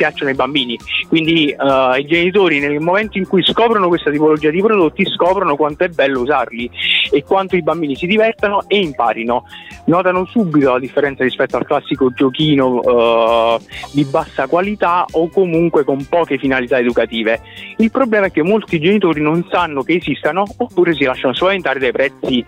piacciono 0.00 0.30
ai 0.30 0.36
bambini. 0.36 0.78
Quindi 1.08 1.54
uh, 1.54 1.98
i 1.98 2.06
genitori 2.06 2.58
nel 2.58 2.80
momento 2.80 3.18
in 3.18 3.28
cui 3.28 3.42
scoprono 3.44 3.88
questa 3.88 4.10
tipologia 4.10 4.48
di 4.48 4.62
prodotti 4.62 5.04
scoprono 5.04 5.56
quanto 5.56 5.84
è 5.84 5.88
bello 5.88 6.20
usarli 6.20 6.70
e 7.10 7.22
quanto 7.22 7.54
i 7.54 7.62
bambini 7.62 7.94
si 7.94 8.06
divertano 8.06 8.64
e 8.66 8.78
imparino. 8.78 9.44
Notano 9.84 10.24
subito 10.24 10.72
la 10.72 10.78
differenza 10.78 11.22
rispetto 11.22 11.58
al 11.58 11.66
classico 11.66 12.10
giochino 12.14 12.76
uh, 12.78 13.60
di 13.92 14.04
bassa 14.04 14.46
qualità 14.46 15.04
o 15.10 15.28
comunque 15.28 15.84
con 15.84 16.06
poche 16.08 16.38
finalità 16.38 16.78
educative. 16.78 17.42
Il 17.76 17.90
problema 17.90 18.26
è 18.26 18.30
che 18.30 18.42
molti 18.42 18.80
genitori 18.80 19.20
non 19.20 19.46
sanno 19.50 19.82
che 19.82 19.96
esistano 19.96 20.44
oppure 20.56 20.94
si 20.94 21.04
lasciano 21.04 21.34
spaventare 21.34 21.78
dai 21.78 21.92
prezzi 21.92 22.42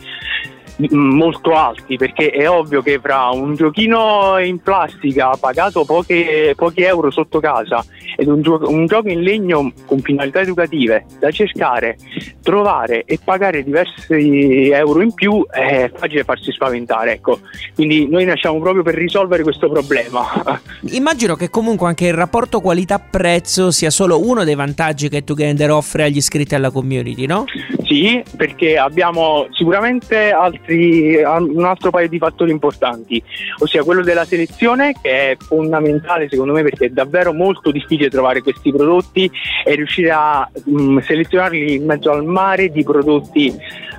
molto 0.91 1.55
alti 1.55 1.97
perché 1.97 2.31
è 2.31 2.49
ovvio 2.49 2.83
che 2.83 2.99
fra 3.01 3.29
un 3.31 3.55
giochino 3.55 4.39
in 4.39 4.61
plastica 4.61 5.37
pagato 5.39 5.85
poche, 5.85 6.55
pochi 6.57 6.83
euro 6.83 7.11
sotto 7.11 7.41
casa 7.41 7.85
ed 8.17 8.29
un, 8.29 8.43
gio- 8.43 8.69
un, 8.69 8.87
gioco 8.87 9.09
in 9.09 9.21
legno 9.21 9.73
con 9.87 10.01
finalità 10.01 10.41
educative 10.41 11.07
da 11.19 11.31
cercare, 11.31 11.97
trovare 12.43 13.05
e 13.05 13.19
pagare 13.23 13.62
diversi 13.62 14.71
euro 14.71 15.01
in 15.01 15.12
più 15.15 15.47
è 15.49 15.91
facile 15.95 16.25
farsi 16.25 16.53
spaventare. 16.53 17.12
Ecco. 17.12 17.41
Quindi 17.75 18.09
noi 18.09 18.25
nasciamo 18.25 18.59
proprio 18.61 18.83
per 18.83 18.95
risolvere 18.95 19.43
questo 19.43 19.71
problema. 19.71 20.61
Immagino 20.93 21.35
che 21.35 21.51
comunque 21.51 21.89
anche 21.89 22.07
il 22.07 22.15
rapporto 22.15 22.61
qualità-prezzo 22.61 23.71
sia 23.71 23.91
solo 23.91 24.25
uno 24.25 24.45
dei 24.45 24.55
vantaggi 24.55 25.09
che 25.09 25.25
Together 25.25 25.71
offre 25.71 26.05
agli 26.05 26.17
iscritti 26.17 26.55
alla 26.55 26.71
community, 26.71 27.27
no? 27.27 27.45
Sì, 27.93 28.23
perché 28.39 28.79
abbiamo 28.79 29.49
sicuramente 29.51 30.31
altri, 30.31 31.17
un 31.17 31.63
altro 31.67 31.91
paio 31.91 32.09
di 32.09 32.17
fattori 32.17 32.51
importanti, 32.51 33.23
ossia 33.59 33.85
quello 33.85 34.03
della 34.03 34.25
selezione 34.25 34.95
che 35.03 35.33
è 35.33 35.37
fondamentale 35.39 36.27
secondo 36.31 36.55
me 36.55 36.63
perché 36.63 36.87
è 36.87 36.89
davvero 36.89 37.35
molto 37.35 37.71
difficile 37.71 38.09
trovare 38.09 38.41
questi 38.41 38.73
prodotti 38.73 39.31
e 39.63 39.75
riuscire 39.75 40.11
a 40.11 40.51
mh, 40.65 40.83
mm, 40.83 40.99
selezionarli 41.01 41.75
in 41.75 41.85
mezzo 41.85 42.11
al 42.11 42.25
mare 42.25 42.71
di 42.71 42.83
prodotti 42.83 43.55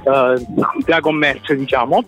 uh, 0.06 0.82
da 0.84 1.00
commercio 1.00 1.54
diciamo. 1.54 2.04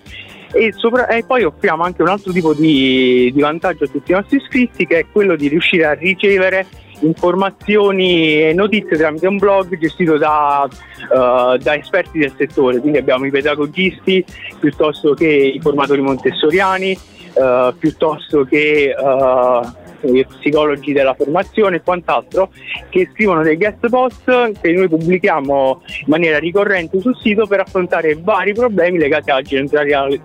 E, 0.53 0.73
sopra, 0.75 1.05
e, 1.05 1.23
poi 1.23 1.43
offriamo 1.43 1.83
anche 1.83 2.01
un 2.01 2.07
altro 2.07 2.31
tipo 2.31 2.55
di, 2.55 3.29
di 3.31 3.41
vantaggio 3.41 3.83
a 3.83 3.87
tutti 3.87 4.09
i 4.09 4.15
nostri 4.15 4.37
iscritti 4.37 4.87
che 4.87 4.99
è 4.99 5.05
quello 5.11 5.35
di 5.35 5.49
riuscire 5.49 5.85
a 5.85 5.93
ricevere 5.93 6.65
informazioni 7.01 8.41
e 8.41 8.53
notizie 8.53 8.97
tramite 8.97 9.27
un 9.27 9.37
blog 9.37 9.77
gestito 9.77 10.17
da, 10.17 10.67
uh, 10.67 11.57
da, 11.57 11.75
esperti 11.75 12.19
del 12.19 12.33
settore, 12.37 12.79
quindi 12.79 12.97
abbiamo 12.97 13.25
i 13.25 13.31
pedagogisti 13.31 14.23
piuttosto 14.59 15.13
che 15.13 15.27
i 15.27 15.59
formatori 15.61 16.01
montessoriani, 16.01 16.97
uh, 17.33 17.75
piuttosto 17.77 18.43
che 18.43 18.93
uh, 18.97 19.83
psicologi 20.25 20.93
della 20.93 21.13
formazione 21.13 21.77
e 21.77 21.81
quant'altro 21.81 22.51
che 22.89 23.09
scrivono 23.13 23.43
dei 23.43 23.57
guest 23.57 23.89
post 23.89 24.61
che 24.61 24.71
noi 24.71 24.87
pubblichiamo 24.87 25.81
in 25.85 26.05
maniera 26.07 26.39
ricorrente 26.39 26.99
sul 26.99 27.17
sito 27.21 27.45
per 27.45 27.61
affrontare 27.61 28.15
vari 28.15 28.53
problemi 28.53 28.97
legati 28.97 29.31
alla 29.31 29.41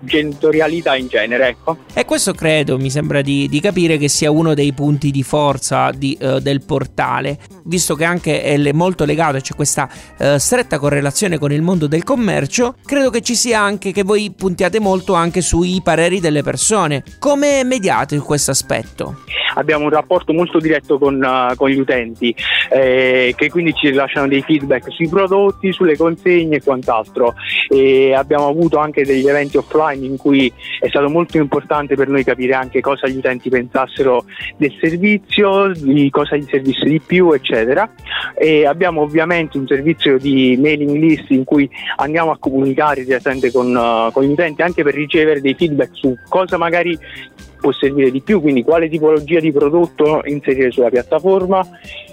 genitorialità 0.01 0.97
in 0.97 1.09
genere. 1.09 1.49
Ecco. 1.49 1.79
E 1.95 2.05
questo 2.05 2.33
credo, 2.33 2.79
mi 2.79 2.91
sembra 2.91 3.23
di, 3.23 3.49
di, 3.49 3.61
capire 3.61 3.97
che 3.97 4.09
sia 4.09 4.31
uno 4.31 4.55
dei 4.55 4.73
punti 4.73 5.11
di 5.11 5.23
forza 5.23 5.91
di, 5.91 6.17
uh, 6.21 6.39
del 6.39 6.63
portale, 6.65 7.39
visto 7.65 7.95
che 7.95 8.05
anche 8.05 8.43
è 8.43 8.73
molto 8.73 9.05
legato, 9.05 9.39
c'è 9.39 9.55
questa 9.55 9.89
uh, 10.19 10.37
stretta 10.39 10.79
correlazione 10.79 11.39
con 11.39 11.53
il 11.53 11.63
mondo 11.63 11.87
del 11.87 12.05
commercio, 12.05 12.75
credo 12.85 13.11
che 13.11 13.21
ci 13.21 13.35
sia 13.35 13.61
anche 13.61 13.93
che 13.93 14.03
voi 14.03 14.33
puntiate 14.37 14.81
molto 14.81 15.15
anche 15.15 15.41
sui 15.41 15.81
pareri 15.83 16.21
delle 16.21 16.43
persone. 16.43 17.03
Come 17.19 17.65
mediate 17.65 18.19
questo 18.19 18.51
aspetto? 18.51 19.23
Abbiamo 19.55 19.85
un 19.85 19.91
rapporto 19.91 20.33
molto 20.33 20.59
diretto 20.59 20.99
con, 20.99 21.23
uh, 21.23 21.55
con 21.57 21.69
gli 21.69 21.79
utenti 21.79 22.35
eh, 22.71 23.35
che 23.37 23.51
quindi 23.51 23.75
ci 23.75 23.89
rilasciano 23.89 24.29
dei 24.29 24.43
feedback 24.43 24.91
sui 24.93 25.09
prodotti, 25.09 25.73
sulle 25.73 25.97
consegne 25.97 26.57
e 26.57 26.63
quant'altro. 26.63 27.35
E 27.69 28.15
abbiamo 28.15 28.49
avuto 28.49 28.79
anche 28.79 29.05
degli 29.05 29.29
eventi 29.29 29.57
offline 29.57 30.05
in 30.05 30.17
cui 30.17 30.53
è 30.79 30.89
stato 30.89 31.09
molto 31.09 31.37
importante 31.37 31.95
per 31.97 32.09
noi 32.09 32.25
capire 32.25 32.55
anche 32.55 32.81
cosa 32.81 33.09
gli 33.09 33.17
utenti 33.17 33.49
pensassero 33.49 34.25
del 34.57 34.75
servizio, 34.81 35.73
di 35.73 36.09
cosa 36.11 36.37
gli 36.37 36.47
servisse 36.49 36.85
di 36.85 37.01
più 37.01 37.33
eccetera. 37.33 37.91
E 38.37 38.67
abbiamo 38.67 39.03
ovviamente 39.03 39.59
un 39.59 39.67
servizio 39.67 40.19
di 40.19 40.57
mailing 40.61 40.97
list 40.97 41.31
in 41.31 41.45
cui 41.45 41.69
andiamo 41.97 42.31
a 42.31 42.39
comunicare 42.39 43.05
direttamente 43.05 43.51
con, 43.51 43.75
uh, 43.75 44.13
con 44.13 44.25
gli 44.25 44.31
utenti 44.31 44.63
anche 44.63 44.83
per 44.83 44.95
ricevere 44.95 45.41
dei 45.41 45.55
feedback 45.55 45.91
su 45.93 46.15
cosa 46.29 46.57
magari 46.57 46.99
può 47.61 47.73
servire 47.73 48.11
di 48.11 48.21
più, 48.21 48.41
quindi 48.41 48.65
quale 48.65 48.89
tipologia 48.89 49.39
di 49.39 49.53
prodotto 49.53 50.23
inserire 50.25 50.71
sulla 50.71 50.89
piattaforma 50.89 51.67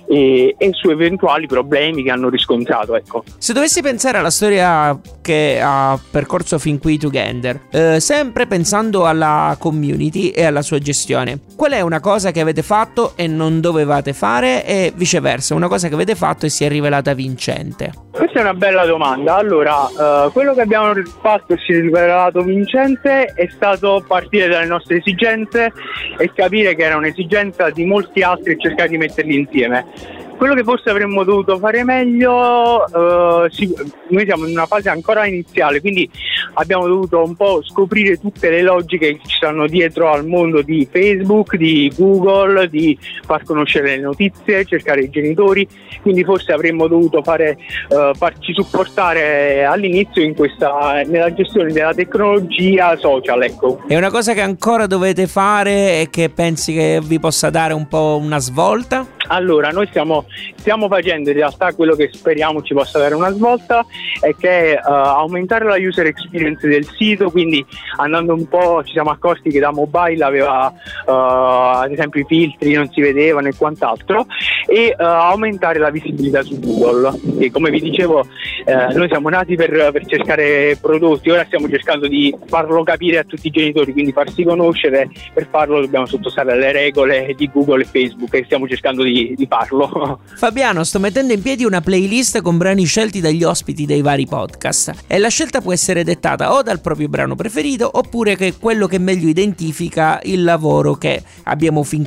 e, 0.08 0.56
e, 0.58 0.70
su 0.74 0.90
eventuali 0.90 1.48
problemi 1.48 2.04
che 2.04 2.12
hanno 2.12 2.30
riscontrato. 2.30 2.96
Ecco. 2.96 3.24
Se 3.38 3.54
dovessi 3.54 3.82
pensare 3.82 4.18
alla 4.18 4.30
storia 4.30 4.98
che 5.22 5.60
ha 5.62 6.00
percorso 6.10 6.58
fin 6.58 6.80
qui 6.80 6.98
Together, 6.98 7.62
eh, 7.72 8.00
sempre 8.00 8.48
pensando 8.48 9.06
alla 9.06 9.56
community 9.60 10.30
e 10.30 10.46
alla 10.46 10.62
sua 10.62 10.80
gestione, 10.80 11.40
qual 11.56 11.72
è 11.72 11.82
una 11.82 12.00
cosa 12.00 12.32
che 12.32 12.40
avete 12.40 12.64
fatto 12.64 13.14
e 13.16 13.28
non 13.28 13.60
dovevate 13.60 14.14
fare 14.14 14.66
e 14.66 14.94
viceversa, 14.96 15.56
una 15.56 15.68
cosa 15.68 15.88
che 15.88 15.96
avete 15.96 16.16
fatto 16.16 16.46
e 16.46 16.50
si 16.50 16.64
è 16.64 16.70
rivelata 16.70 17.14
vincente? 17.14 17.92
Questa 18.12 18.40
è 18.40 18.42
una 18.42 18.54
bella 18.54 18.86
domanda. 18.86 19.36
Allora, 19.36 19.88
eh, 19.88 20.32
quello 20.32 20.54
che 20.54 20.62
abbiamo 20.62 20.94
fatto 21.22 21.54
e 21.54 21.58
si 21.58 21.74
è 21.74 21.82
rivelato 21.82 22.42
vincente 22.42 23.26
è 23.36 23.48
stato 23.54 24.04
partire 24.08 24.48
dalle 24.48 24.66
nostre 24.66 24.98
esigenze 24.98 25.72
e 26.18 26.32
capire 26.34 26.76
che 26.76 26.84
era 26.84 26.98
un'esigenza 26.98 27.70
di 27.70 27.86
molti 27.86 28.22
altri 28.22 28.54
e 28.54 28.58
cercare 28.60 28.90
di 28.90 28.98
metterli 28.98 29.36
insieme. 29.36 29.86
Quello 30.38 30.53
che 30.53 30.63
forse 30.63 30.91
avremmo 30.91 31.24
dovuto 31.24 31.58
fare 31.58 31.84
meglio, 31.84 32.86
eh, 32.86 33.50
noi 34.10 34.25
siamo 34.25 34.46
in 34.46 34.51
una 34.51 34.67
fase 34.67 34.88
ancora 34.88 35.25
iniziale, 35.25 35.82
quindi 35.82 36.08
abbiamo 36.53 36.88
dovuto 36.88 37.24
un 37.24 37.36
po' 37.36 37.62
scoprire 37.63 38.20
tutte 38.20 38.51
le 38.51 38.62
logiche 38.62 39.13
che 39.13 39.20
ci 39.25 39.36
stanno 39.38 39.65
dietro 39.65 40.12
al 40.12 40.27
mondo 40.27 40.62
di 40.62 40.88
Facebook, 40.89 41.56
di 41.56 41.91
Google, 41.98 42.70
di 42.70 42.96
far 43.25 43.44
conoscere 43.46 43.96
le 43.96 44.01
notizie, 44.01 44.63
cercare 44.65 45.01
i 45.01 45.10
genitori, 45.10 45.67
quindi 46.03 46.24
forse 46.24 46.51
avremmo 46.51 46.88
dovuto 46.88 47.24
fare, 47.24 47.58
eh, 47.89 48.12
farci 48.13 48.53
supportare 48.53 49.65
all'inizio 49.65 50.32
questa, 50.36 51.01
nella 51.03 51.34
gestione 51.34 51.72
della 51.72 51.96
tecnologia 51.96 52.96
social. 52.98 53.41
Ecco. 53.41 53.82
È 53.88 53.96
una 53.96 54.12
cosa 54.12 54.34
che 54.34 54.41
ancora 54.41 54.86
dovete 54.86 55.25
fare 55.25 56.01
e 56.01 56.10
che 56.12 56.29
pensi 56.29 56.74
che 56.74 57.01
vi 57.03 57.20
possa 57.20 57.50
dare 57.50 57.74
un 57.74 57.88
po' 57.88 58.20
una 58.22 58.38
svolta? 58.38 59.16
Allora, 59.27 59.72
noi 59.72 59.88
stiamo, 59.88 60.25
stiamo, 60.67 60.88
facendo 60.88 61.29
in 61.29 61.36
realtà 61.36 61.74
quello 61.74 61.95
che 61.95 62.09
speriamo 62.12 62.62
ci 62.62 62.74
possa 62.74 63.00
dare 63.00 63.15
una 63.15 63.31
svolta, 63.31 63.86
è 64.19 64.36
che 64.36 64.77
uh, 64.81 64.89
aumentare 64.89 65.65
la 65.65 65.77
user 65.77 66.07
experience 66.07 66.67
del 66.67 66.86
sito, 66.86 67.29
quindi 67.29 67.65
andando 67.97 68.33
un 68.33 68.47
po' 68.47 68.83
ci 68.83 68.91
siamo 68.91 69.09
accorti 69.09 69.50
che 69.50 69.59
da 69.59 69.71
mobile 69.71 70.24
aveva 70.24 70.71
uh, 71.05 71.12
ad 71.12 71.91
esempio 71.91 72.21
i 72.21 72.25
filtri, 72.27 72.74
non 72.74 72.89
si 72.89 73.01
vedevano 73.01 73.47
e 73.47 73.55
quant'altro, 73.55 74.25
e 74.67 74.93
uh, 74.97 75.01
aumentare 75.01 75.79
la 75.79 75.89
visibilità 75.89 76.41
su 76.41 76.59
Google. 76.59 77.17
E 77.39 77.50
come 77.51 77.69
vi 77.69 77.79
dicevo, 77.79 78.25
noi 78.67 79.07
siamo 79.07 79.29
nati 79.29 79.55
per, 79.55 79.91
per 79.91 80.05
cercare 80.05 80.77
prodotti, 80.81 81.29
ora 81.29 81.45
stiamo 81.45 81.69
cercando 81.69 82.07
di 82.07 82.36
farlo 82.47 82.83
capire 82.83 83.19
a 83.19 83.24
tutti 83.24 83.47
i 83.47 83.51
genitori, 83.51 83.93
quindi 83.93 84.12
farsi 84.12 84.43
conoscere, 84.43 85.09
per 85.33 85.47
farlo 85.50 85.79
dobbiamo 85.79 86.05
sottostare 86.05 86.51
alle 86.51 86.71
regole 86.74 87.33
di 87.38 87.50
Google 87.51 87.83
e 87.83 87.86
Facebook 87.86 88.33
e 88.33 88.43
stiamo 88.43 88.67
cercando 88.67 89.03
di 89.03 89.33
di, 89.36 89.47
farlo. 89.47 90.19
Fabiano, 90.58 90.84
sto 90.84 91.00
mettendo 91.00 91.34
in 91.34 91.44
piedi 91.44 91.64
una 91.66 91.82
playlist 91.82 92.42
con 92.42 92.58
brani 92.58 92.84
scelti 92.84 93.22
dagli 93.22 93.44
ospiti 93.44 93.86
dei 93.86 94.02
vari 94.02 94.26
podcast 94.26 95.04
e 95.06 95.20
la 95.20 95.28
scelta 95.28 95.62
può 95.62 95.72
essere 95.72 96.04
dettata 96.04 96.52
o 96.52 96.64
dal 96.64 96.82
proprio 96.82 97.08
brano 97.08 97.36
preferito 97.36 97.88
oppure 97.94 98.36
che 98.36 98.56
quello 98.60 98.88
che 98.88 98.98
meglio 98.98 99.28
identifica 99.28 100.20
il 100.24 100.44
lavoro 100.44 100.98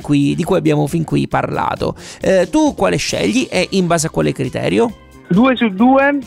qui, 0.01 0.35
di 0.35 0.43
cui 0.43 0.57
abbiamo 0.57 0.85
fin 0.87 1.05
qui 1.05 1.29
parlato. 1.29 1.95
Eh, 2.19 2.49
tu 2.51 2.75
quale 2.75 2.97
scegli 2.97 3.47
e 3.49 3.69
in 3.69 3.87
base 3.87 4.07
a 4.07 4.09
quale 4.09 4.33
criterio? 4.33 4.97
Due 5.29 5.55
su 5.55 5.69
due 5.69 6.19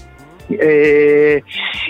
eh, 0.47 1.43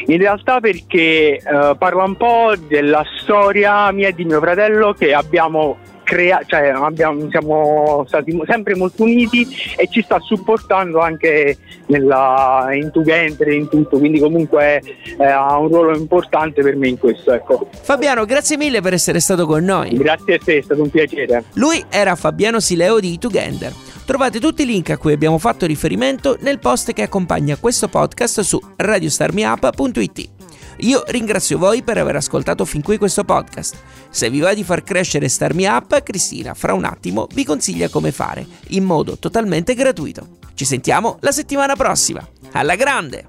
in 0.07 0.19
realtà 0.19 0.59
perché 0.59 1.37
eh, 1.37 1.75
parla 1.79 2.03
un 2.03 2.17
po' 2.17 2.55
della 2.69 3.05
storia 3.21 3.91
mia 3.93 4.09
e 4.09 4.15
di 4.15 4.25
mio 4.25 4.41
fratello 4.41 4.95
che 4.95 5.15
abbiamo 5.15 5.79
crea- 6.05 6.43
cioè 6.47 6.69
abbiamo, 6.69 7.29
siamo 7.31 8.05
stati 8.07 8.39
sempre 8.47 8.77
molto 8.77 9.03
uniti 9.03 9.47
e 9.77 9.89
ci 9.91 10.03
sta 10.03 10.21
supportando 10.21 11.01
anche 11.01 11.57
nella, 11.87 12.69
in 12.73 12.91
Together, 12.93 13.49
in 13.49 13.69
tutto, 13.69 13.99
quindi 13.99 14.21
comunque 14.21 14.81
eh, 15.19 15.25
ha 15.25 15.59
un 15.59 15.69
ruolo 15.69 15.97
importante 15.97 16.63
per 16.63 16.77
me 16.77 16.89
in 16.89 16.99
questo. 16.99 17.33
Ecco. 17.33 17.69
Fabiano, 17.83 18.25
grazie 18.25 18.57
mille 18.57 18.81
per 18.81 18.93
essere 18.93 19.19
stato 19.19 19.47
con 19.47 19.65
noi. 19.65 19.97
Grazie 19.97 20.35
a 20.35 20.39
te, 20.39 20.59
è 20.59 20.63
stato 20.63 20.83
un 20.83 20.91
piacere. 20.91 21.45
Lui 21.55 21.83
era 21.91 22.15
Fabiano 22.15 22.61
Sileo 22.61 23.01
di 23.01 23.19
Together. 23.19 23.73
Trovate 24.05 24.39
tutti 24.39 24.63
i 24.63 24.67
link 24.67 24.91
a 24.91 24.99
cui 24.99 25.15
abbiamo 25.15 25.39
fatto 25.39 25.65
riferimento 25.65 26.37
nel 26.41 26.59
post 26.59 26.93
che 26.93 27.03
accompagna 27.03 27.57
questo 27.57 27.89
podcast 27.89 28.41
su 28.41 28.61
radiostarmiup.it. 28.77 30.34
Io 30.85 31.03
ringrazio 31.07 31.57
voi 31.57 31.83
per 31.83 31.97
aver 31.97 32.17
ascoltato 32.17 32.67
fin 32.67 32.83
qui 32.83 32.99
questo 32.99 33.25
podcast. 33.25 33.75
Se 34.11 34.29
vi 34.29 34.41
va 34.41 34.53
di 34.53 34.63
far 34.65 34.83
crescere 34.83 35.31
Starmi 35.31 35.65
Up, 35.65 36.03
Cristina 36.03 36.53
fra 36.53 36.75
un 36.75 36.85
attimo 36.85 37.27
vi 37.33 37.43
consiglia 37.43 37.89
come 37.89 38.13
fare, 38.13 38.47
in 38.69 38.85
modo 38.85 39.17
totalmente 39.17 39.73
gratuito. 39.73 40.37
Ci 40.53 40.67
sentiamo 40.67 41.17
la 41.21 41.33
settimana 41.33 41.75
prossima. 41.75 42.27
Alla 42.53 42.75
grande! 42.75 43.29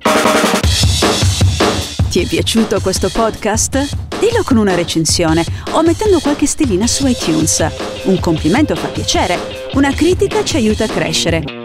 Ti 2.09 2.19
è 2.19 2.27
piaciuto 2.27 2.81
questo 2.81 3.09
podcast? 3.09 4.17
Dillo 4.19 4.43
con 4.43 4.57
una 4.57 4.75
recensione 4.75 5.45
o 5.71 5.81
mettendo 5.81 6.19
qualche 6.19 6.47
stellina 6.47 6.87
su 6.87 7.07
iTunes. 7.07 7.65
Un 8.03 8.19
complimento 8.19 8.75
fa 8.75 8.87
piacere, 8.87 9.69
una 9.75 9.93
critica 9.93 10.43
ci 10.43 10.57
aiuta 10.57 10.83
a 10.83 10.89
crescere. 10.89 11.64